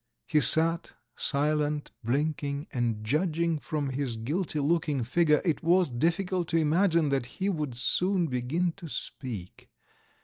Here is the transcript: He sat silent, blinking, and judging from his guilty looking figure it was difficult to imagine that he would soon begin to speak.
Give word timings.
He 0.25 0.39
sat 0.41 0.93
silent, 1.15 1.91
blinking, 2.03 2.65
and 2.73 3.03
judging 3.03 3.59
from 3.59 3.89
his 3.91 4.17
guilty 4.17 4.59
looking 4.59 5.03
figure 5.03 5.43
it 5.45 5.61
was 5.61 5.91
difficult 5.91 6.47
to 6.47 6.57
imagine 6.57 7.09
that 7.09 7.27
he 7.37 7.49
would 7.49 7.75
soon 7.75 8.25
begin 8.25 8.71
to 8.77 8.87
speak. 8.89 9.69